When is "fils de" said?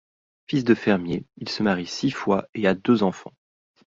0.47-0.73